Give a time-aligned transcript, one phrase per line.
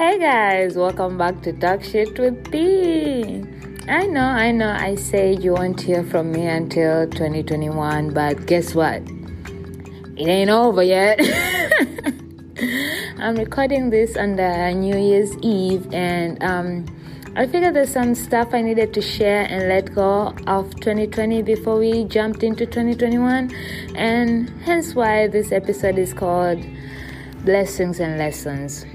[0.00, 3.44] Hey guys, welcome back to Talk Shit with P.
[3.86, 8.74] I know, I know, I say you won't hear from me until 2021, but guess
[8.74, 9.02] what?
[10.16, 11.20] It ain't over yet.
[13.18, 16.86] I'm recording this on the New Year's Eve, and um,
[17.36, 21.76] I figured there's some stuff I needed to share and let go of 2020 before
[21.76, 23.54] we jumped into 2021,
[23.94, 26.64] and hence why this episode is called
[27.44, 28.86] Blessings and Lessons.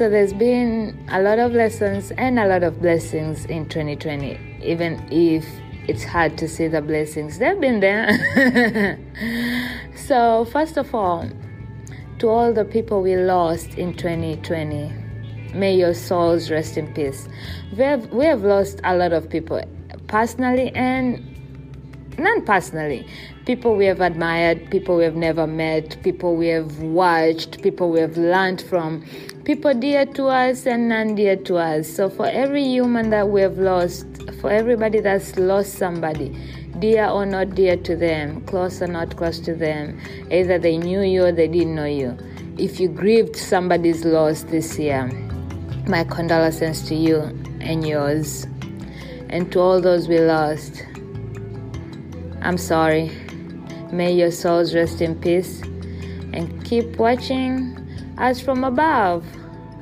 [0.00, 5.06] So there's been a lot of lessons and a lot of blessings in 2020, even
[5.12, 5.44] if
[5.88, 7.38] it's hard to see the blessings.
[7.38, 8.98] They've been there.
[9.94, 11.28] so, first of all,
[12.18, 14.90] to all the people we lost in 2020,
[15.52, 17.28] may your souls rest in peace.
[17.72, 19.60] We have, we have lost a lot of people
[20.06, 21.22] personally and
[22.20, 23.06] non personally.
[23.46, 28.00] People we have admired, people we have never met, people we have watched, people we
[28.00, 29.04] have learned from,
[29.44, 31.88] people dear to us and non dear to us.
[31.88, 34.06] So, for every human that we have lost,
[34.40, 36.36] for everybody that's lost somebody,
[36.78, 39.98] dear or not dear to them, close or not close to them,
[40.30, 42.16] either they knew you or they didn't know you.
[42.58, 45.08] If you grieved somebody's loss this year,
[45.86, 47.20] my condolences to you
[47.60, 48.46] and yours.
[49.28, 50.84] And to all those we lost,
[52.42, 53.10] I'm sorry.
[53.92, 55.60] May your souls rest in peace
[56.32, 57.76] and keep watching
[58.18, 59.26] us from above.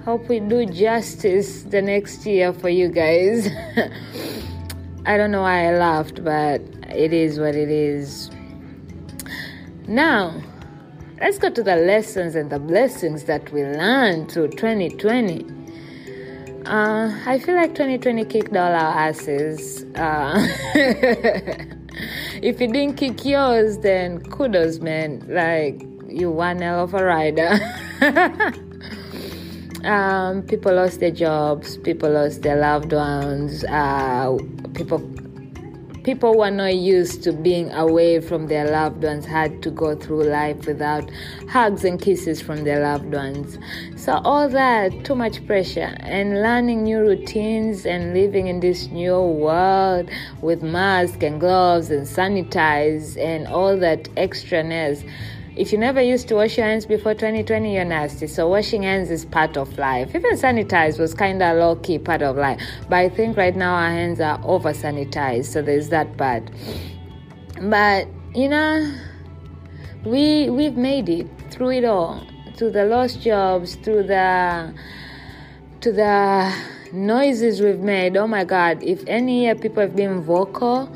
[0.04, 3.48] Hope we do justice the next year for you guys.
[5.06, 8.30] I don't know why I laughed, but it is what it is.
[9.86, 10.42] Now,
[11.20, 15.46] let's go to the lessons and the blessings that we learned through 2020.
[16.66, 19.84] Uh, I feel like 2020 kicked all our asses.
[19.94, 21.74] Uh,
[22.42, 25.24] if you didn't kick yours, then kudos, man.
[25.28, 27.58] Like, you one hell of a rider.
[29.84, 34.36] um, people lost their jobs, people lost their loved ones, uh,
[34.74, 34.98] people
[36.08, 40.24] people were not used to being away from their loved ones had to go through
[40.24, 41.10] life without
[41.50, 43.58] hugs and kisses from their loved ones.
[43.94, 49.20] So all that too much pressure and learning new routines and living in this new
[49.20, 50.08] world
[50.40, 55.06] with masks and gloves and sanitize and all that extraness
[55.56, 58.26] if you never used to wash your hands before 2020, you're nasty.
[58.26, 60.14] So washing hands is part of life.
[60.14, 62.60] Even sanitize was kind of low key part of life.
[62.88, 65.46] But I think right now our hands are over sanitized.
[65.46, 66.44] So there's that part.
[67.60, 68.94] But you know,
[70.04, 72.24] we we've made it through it all.
[72.56, 74.74] Through the lost jobs, through the
[75.80, 76.54] to the
[76.92, 78.16] noises we've made.
[78.16, 78.82] Oh my God!
[78.82, 80.92] If any year people have been vocal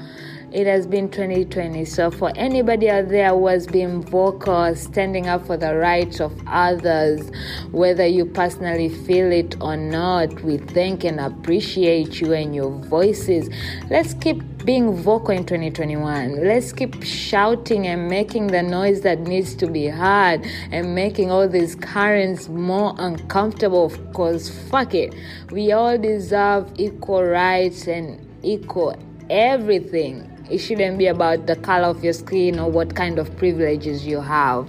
[0.52, 1.84] it has been 2020.
[1.86, 6.38] So, for anybody out there who has been vocal, standing up for the rights of
[6.46, 7.30] others,
[7.70, 13.48] whether you personally feel it or not, we thank and appreciate you and your voices.
[13.88, 16.46] Let's keep being vocal in 2021.
[16.46, 21.48] Let's keep shouting and making the noise that needs to be heard and making all
[21.48, 25.14] these currents more uncomfortable because fuck it.
[25.50, 28.96] We all deserve equal rights and equal
[29.30, 30.31] everything.
[30.50, 34.20] It shouldn't be about the color of your skin or what kind of privileges you
[34.20, 34.68] have.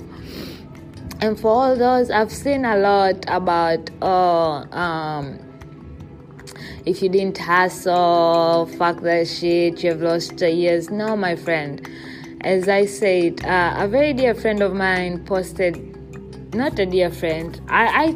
[1.22, 5.40] And for all those, I've seen a lot about, oh, um,
[6.86, 10.90] if you didn't hustle, fuck that shit, you've lost years.
[10.90, 11.88] No, my friend.
[12.42, 17.60] As I said, uh, a very dear friend of mine posted, not a dear friend,
[17.70, 18.12] I, I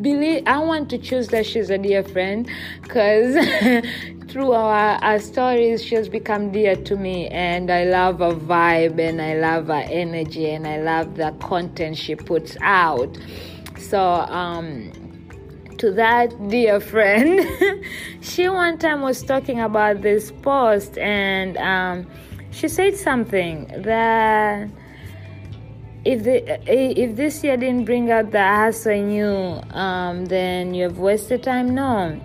[0.00, 2.48] believe I want to choose that she's a dear friend
[2.82, 3.34] because
[4.30, 9.00] through our, our stories, she has become dear to me, and I love her vibe,
[9.00, 13.18] and I love her energy, and I love the content she puts out.
[13.76, 14.92] So, um,
[15.78, 17.84] to that dear friend,
[18.20, 22.06] she one time was talking about this post, and um,
[22.52, 24.68] she said something that
[26.04, 30.84] if the if this year didn't bring out the hustle in you, um, then you
[30.84, 31.74] have wasted time.
[31.74, 32.20] No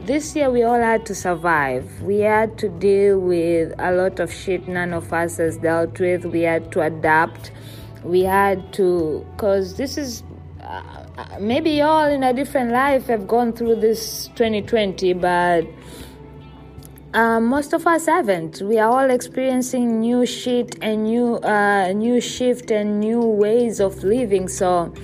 [0.00, 2.02] this year we all had to survive.
[2.02, 6.24] We had to deal with a lot of shit none of us has dealt with.
[6.24, 7.50] We had to adapt.
[8.04, 10.22] We had to, because this is
[10.62, 15.66] uh, maybe all in a different life have gone through this 2020, but
[17.12, 18.62] uh, most of us haven't.
[18.62, 24.04] We are all experiencing new shit and new, uh, new shift and new ways of
[24.04, 24.46] living.
[24.48, 24.94] So,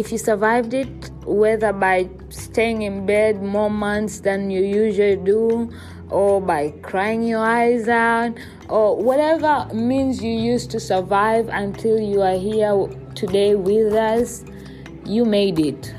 [0.00, 5.70] if you survived it, whether by staying in bed more months than you usually do,
[6.08, 8.32] or by crying your eyes out,
[8.70, 12.74] or whatever means you used to survive until you are here
[13.14, 14.42] today with us,
[15.04, 15.94] you made it.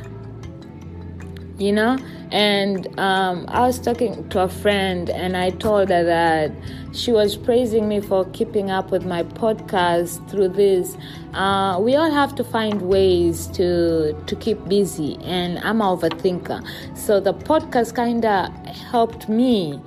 [1.62, 1.96] you know
[2.32, 6.52] and um, i was talking to a friend and i told her that
[6.94, 10.98] she was praising me for keeping up with my podcast through this.
[11.34, 16.66] Uh, we all have to find ways to to keep busy and i'm an overthinker.
[16.98, 19.80] So the podcast kind of helped me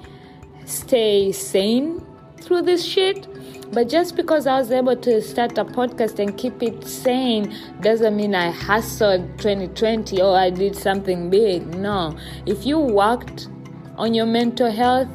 [0.65, 2.05] stay sane
[2.45, 3.27] through this shit
[3.75, 8.15] but just because I was able to start a podcast and keep it sane doesn't
[8.15, 11.67] mean I hustled 2020 or I did something big.
[11.75, 12.17] No.
[12.47, 13.49] If you worked
[13.97, 15.09] on your mental health,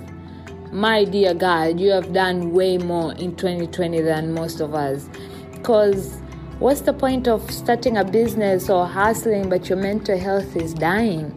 [0.73, 5.07] my dear God, you have done way more in 2020 than most of us.
[5.53, 6.19] Because
[6.59, 11.33] what's the point of starting a business or hustling but your mental health is dying?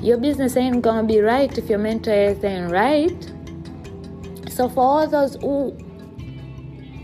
[0.00, 3.32] Your business ain't gonna be right if your mental health ain't right.
[4.58, 5.72] So, for all those who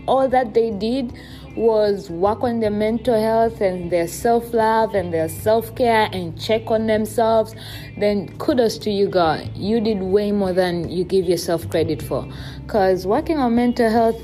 [0.07, 1.13] all that they did
[1.55, 6.37] was work on their mental health and their self love and their self care and
[6.37, 7.55] check on themselves,
[7.97, 9.55] then kudos to you, God.
[9.55, 12.29] You did way more than you give yourself credit for.
[12.65, 14.21] Because working on mental health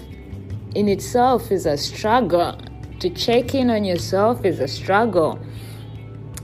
[0.76, 2.60] in itself is a struggle.
[3.00, 5.40] To check in on yourself is a struggle.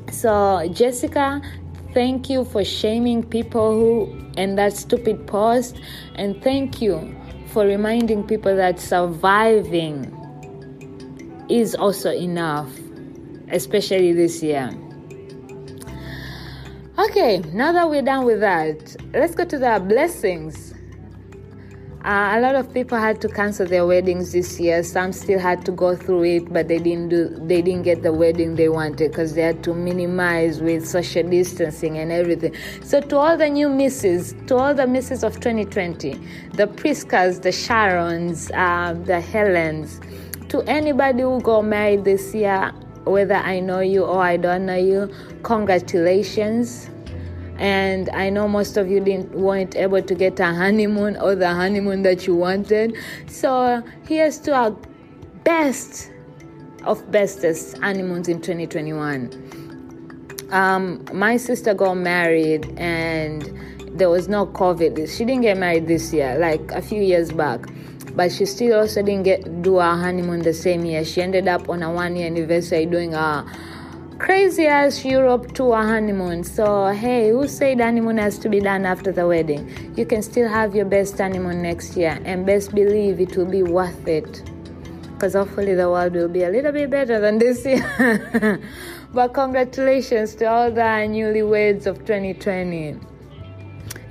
[0.10, 1.42] So, Jessica,
[1.98, 5.82] thank you for shaming people who and that stupid post,
[6.14, 6.94] and thank you
[7.48, 10.06] for reminding people that surviving
[11.50, 12.70] is also enough,
[13.50, 14.70] especially this year.
[17.00, 20.67] Okay, now that we're done with that, let's go to the blessings.
[22.08, 24.82] Uh, a lot of people had to cancel their weddings this year.
[24.82, 27.28] Some still had to go through it, but they didn't do.
[27.28, 31.98] They didn't get the wedding they wanted because they had to minimize with social distancing
[31.98, 32.56] and everything.
[32.82, 36.14] So to all the new misses, to all the misses of 2020,
[36.54, 40.00] the Priscas, the Sharons, uh, the Helens,
[40.48, 42.72] to anybody who got married this year,
[43.04, 45.14] whether I know you or I don't know you,
[45.44, 46.90] congratulations
[47.58, 51.54] and I know most of you didn't weren't able to get a honeymoon or the
[51.54, 52.96] honeymoon that you wanted.
[53.28, 54.72] So here's to our
[55.44, 56.12] best
[56.84, 60.48] of bestest honeymoons in 2021.
[60.52, 63.44] Um, my sister got married and
[63.98, 65.10] there was no COVID.
[65.10, 67.66] She didn't get married this year, like a few years back.
[68.16, 71.06] But she still also didn't get do her honeymoon the same year.
[71.06, 73.46] She ended up on a one year anniversary doing a
[74.18, 76.44] crazy as Europe tour honeymoon.
[76.44, 79.94] So, hey, who said honeymoon has to be done after the wedding?
[79.96, 83.64] You can still have your best honeymoon next year, and best believe it will be
[83.64, 84.44] worth it.
[85.14, 88.62] Because hopefully the world will be a little bit better than this year.
[89.14, 93.07] but congratulations to all the newlyweds of 2020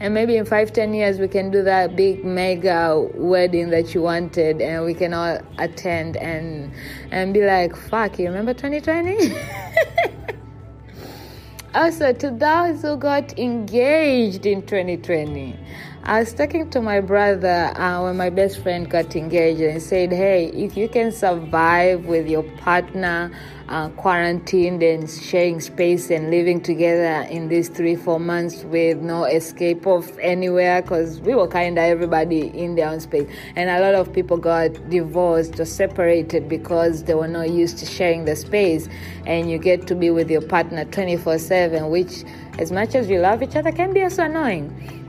[0.01, 4.03] and maybe in five ten years we can do that big mega wedding that you
[4.03, 6.73] wanted and we can all attend and
[7.11, 9.35] and be like fuck you remember 2020
[11.75, 15.59] also to those who got engaged in 2020
[16.09, 20.13] I was talking to my brother uh, when my best friend got engaged and said,
[20.13, 23.33] Hey, if you can survive with your partner
[23.69, 29.25] uh, quarantined and sharing space and living together in these three, four months with no
[29.25, 33.29] escape of anywhere, because we were kind of everybody in their own space.
[33.57, 37.85] And a lot of people got divorced or separated because they were not used to
[37.85, 38.89] sharing the space.
[39.27, 42.23] And you get to be with your partner 24 7, which,
[42.61, 45.03] as much as you love each other, can be also annoying.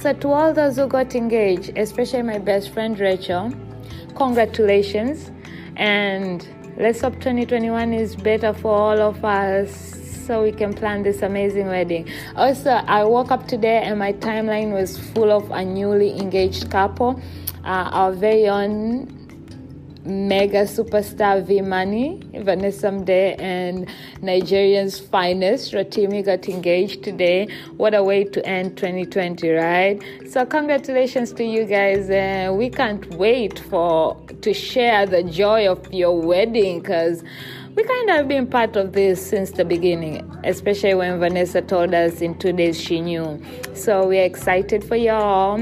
[0.00, 3.52] So, to all those who got engaged, especially my best friend Rachel,
[4.16, 5.30] congratulations.
[5.76, 9.70] And let's hope 2021 is better for all of us
[10.26, 12.08] so we can plan this amazing wedding.
[12.34, 17.20] Also, I woke up today and my timeline was full of a newly engaged couple.
[17.62, 19.19] Uh, our very own
[20.04, 23.88] mega superstar V Money, Vanessa Mdee, and
[24.22, 27.48] Nigerian's finest, Rotimi, got engaged today.
[27.76, 30.02] What a way to end 2020, right?
[30.28, 32.08] So, congratulations to you guys.
[32.08, 37.22] Uh, we can't wait for to share the joy of your wedding because
[37.76, 42.20] we kind of been part of this since the beginning, especially when Vanessa told us
[42.20, 43.40] in two days she knew.
[43.74, 45.58] So, we're excited for y'all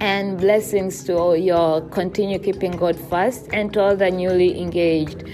[0.00, 5.24] and blessings to all your continue keeping God first and to all the newly engaged.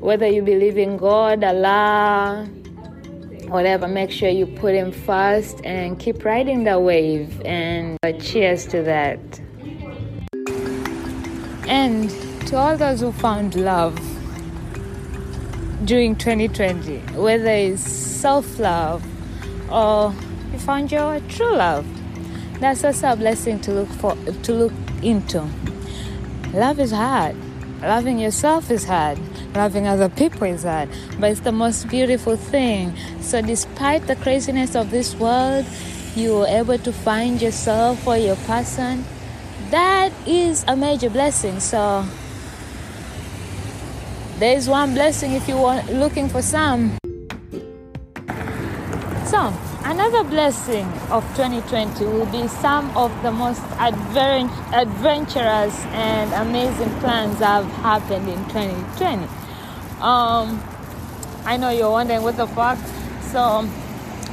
[0.00, 2.48] Whether you believe in God, Allah,
[3.46, 7.40] whatever, make sure you put Him first and keep riding the wave.
[7.44, 9.20] And uh, cheers to that.
[11.68, 12.10] And
[12.48, 13.96] to all those who found love
[15.84, 19.04] during 2020, whether it's self love
[19.70, 20.14] or
[20.52, 21.86] you found your true love
[22.62, 25.48] that's also a blessing to look for to look into.
[26.52, 27.34] Love is hard.
[27.80, 29.18] Loving yourself is hard.
[29.56, 30.88] Loving other people is hard.
[31.18, 32.94] But it's the most beautiful thing.
[33.20, 35.66] So, despite the craziness of this world,
[36.14, 39.04] you are able to find yourself or your person.
[39.70, 41.58] That is a major blessing.
[41.58, 42.04] So,
[44.38, 46.98] there is one blessing if you are looking for some.
[49.26, 49.52] So,
[49.92, 57.38] another blessing of 2020 will be some of the most advent- adventurous and amazing plans
[57.38, 59.24] that have happened in 2020.
[60.00, 60.62] Um,
[61.44, 62.78] I know you're wondering what the fuck.
[63.32, 63.68] So,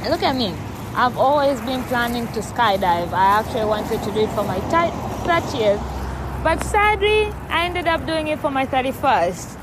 [0.08, 0.54] look at me.
[0.94, 3.12] I've always been planning to skydive.
[3.12, 4.60] I actually wanted to do it for my
[5.26, 5.82] 30th,
[6.42, 9.58] but sadly, I ended up doing it for my 31st.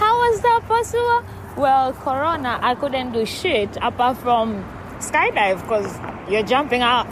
[0.00, 1.22] How was that possible?
[1.56, 4.64] Well, Corona, I couldn't do shit apart from
[5.00, 5.98] skydive because
[6.30, 7.06] you're jumping out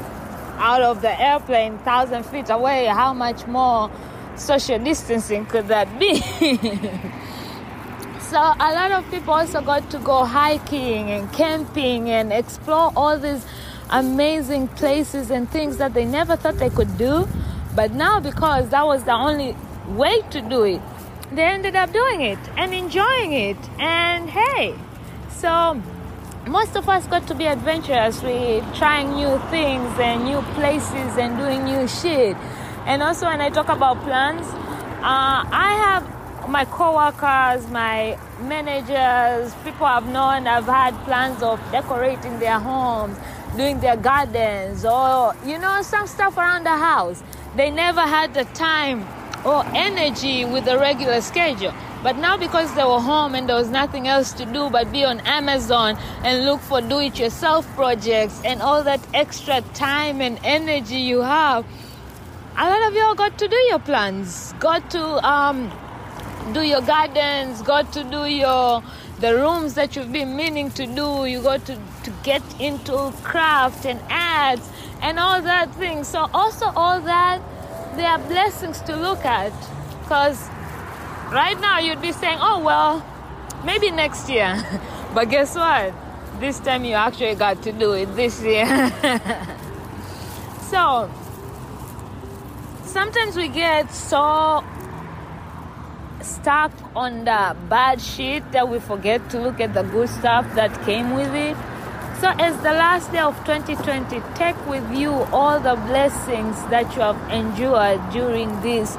[0.59, 2.87] out of the airplane thousand feet away.
[2.87, 3.90] How much more
[4.37, 6.21] social distancing could that be?
[8.21, 13.19] so a lot of people also got to go hiking and camping and explore all
[13.19, 13.45] these
[13.90, 17.28] amazing places and things that they never thought they could do.
[17.75, 19.55] But now because that was the only
[19.88, 20.81] way to do it,
[21.33, 23.59] they ended up doing it and enjoying it.
[23.78, 24.75] And hey,
[25.31, 25.81] so
[26.47, 28.23] most of us got to be adventurous.
[28.23, 32.37] We trying new things and new places and doing new shit.
[32.87, 39.87] And also, when I talk about plans, uh, I have my coworkers, my managers, people
[39.87, 40.47] I've known.
[40.47, 43.19] I've had plans of decorating their homes,
[43.57, 47.23] doing their gardens, or you know, some stuff around the house.
[47.57, 49.05] They never had the time
[49.45, 51.73] or energy with the regular schedule.
[52.03, 55.05] But now, because they were home and there was nothing else to do but be
[55.05, 60.38] on Amazon and look for do it yourself projects and all that extra time and
[60.45, 61.65] energy you have,
[62.59, 65.71] a lot of y'all got to do your plans, got to um,
[66.53, 68.83] do your gardens, got to do your
[69.19, 71.25] the rooms that you've been meaning to do.
[71.25, 74.69] You got to, to get into craft and ads
[75.00, 76.05] and all that thing.
[76.05, 77.43] So also all that
[77.97, 79.53] they are blessings to look at
[80.03, 80.49] because
[81.30, 83.04] right now you'd be saying, oh, well,
[83.64, 84.56] maybe next year.
[85.14, 85.95] but guess what?
[86.40, 88.66] This time you actually got to do it this year.
[90.71, 91.11] so
[92.85, 94.64] sometimes we get so
[96.23, 100.73] stuck on the bad shit that we forget to look at the good stuff that
[100.85, 101.56] came with it.
[102.21, 107.02] So, as the last day of 2020, take with you all the blessings that you
[107.02, 108.97] have endured during this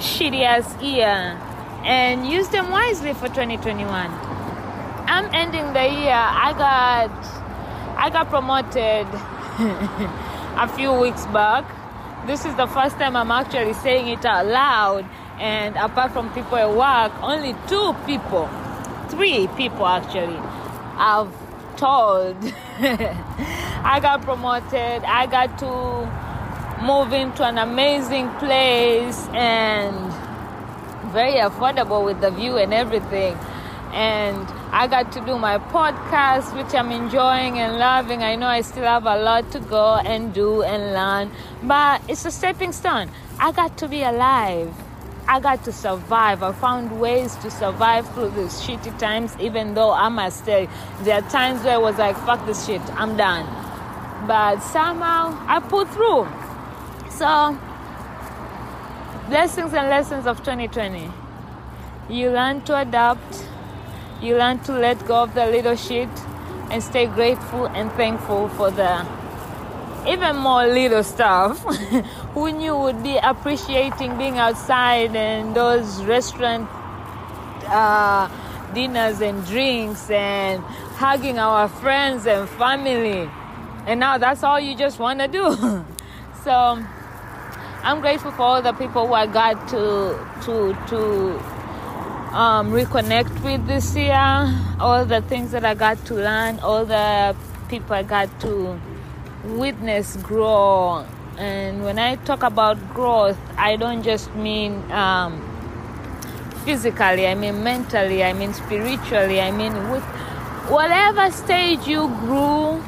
[0.00, 1.38] shitty ass year
[1.84, 3.86] and use them wisely for 2021.
[5.06, 6.14] I'm ending the year.
[6.14, 7.10] I got
[7.96, 9.06] I got promoted
[10.56, 11.64] a few weeks back.
[12.26, 15.04] This is the first time I'm actually saying it out loud
[15.38, 18.48] and apart from people at work, only two people,
[19.08, 20.38] three people actually
[20.96, 21.32] I've
[21.76, 22.36] told.
[22.80, 25.04] I got promoted.
[25.04, 26.29] I got to
[26.82, 29.94] move into an amazing place and
[31.12, 33.36] very affordable with the view and everything.
[33.92, 38.22] And I got to do my podcast, which I'm enjoying and loving.
[38.22, 41.30] I know I still have a lot to go and do and learn,
[41.64, 43.10] but it's a stepping stone.
[43.38, 44.72] I got to be alive.
[45.28, 46.42] I got to survive.
[46.42, 50.68] I found ways to survive through these shitty times, even though I must say,
[51.02, 53.44] there are times where I was like, fuck this shit, I'm done.
[54.26, 56.28] But somehow I pulled through.
[57.20, 57.54] So,
[59.28, 61.12] blessings and lessons of 2020.
[62.08, 63.44] You learn to adapt,
[64.22, 66.08] you learn to let go of the little shit
[66.70, 69.06] and stay grateful and thankful for the
[70.08, 71.62] even more little stuff.
[72.32, 76.70] Who knew would be appreciating being outside and those restaurant
[77.66, 78.30] uh,
[78.72, 80.62] dinners and drinks and
[80.96, 83.28] hugging our friends and family.
[83.86, 85.84] And now that's all you just want to do.
[86.44, 86.82] so
[87.82, 90.98] I'm grateful for all the people who I got to to to
[92.36, 94.14] um, reconnect with this year,
[94.78, 97.34] all the things that I got to learn, all the
[97.70, 98.78] people I got to
[99.44, 101.06] witness grow.
[101.38, 105.40] And when I talk about growth, I don't just mean um,
[106.66, 110.04] physically, I mean mentally, I mean spiritually, I mean with
[110.68, 112.84] whatever stage you grew,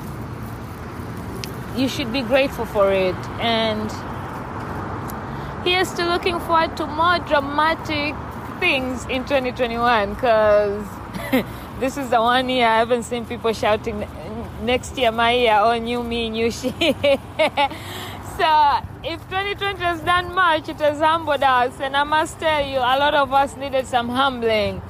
[1.81, 3.17] you should be grateful for it.
[3.41, 3.91] And
[5.65, 8.15] here's still looking forward to more dramatic
[8.61, 10.87] things in 2021 because
[11.81, 14.07] this is the one year I haven't seen people shouting
[14.63, 16.71] next year my year oh new me new she.
[18.39, 21.81] so if 2020 has done much, it has humbled us.
[21.81, 24.81] And I must tell you, a lot of us needed some humbling.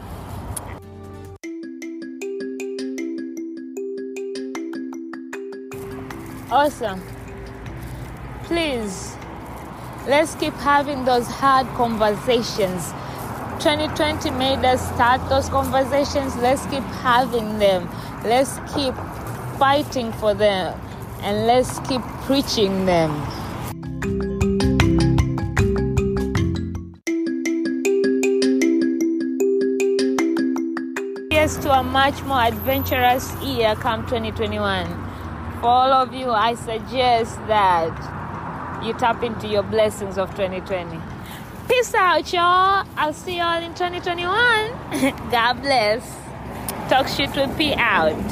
[6.50, 7.00] Awesome.
[8.44, 9.11] Please,
[10.06, 12.92] let's keep having those hard conversations.
[13.62, 16.34] 2020 made us start those conversations.
[16.36, 17.88] Let's keep having them.
[18.24, 18.94] Let's keep
[19.58, 20.78] fighting for them.
[21.22, 23.10] And let's keep preaching them.
[31.30, 35.12] Here's to a much more adventurous year come 2021
[35.62, 37.94] for all of you, I suggest that
[38.84, 40.98] you tap into your blessings of 2020.
[41.68, 42.86] Peace out, y'all.
[42.96, 44.30] I'll see y'all in 2021.
[45.30, 46.18] God bless.
[46.88, 48.31] Talk shit with P out.